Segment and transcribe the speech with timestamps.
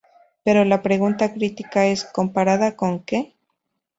[0.43, 3.35] Pero la pregunta crítica es: ¿comparada con que?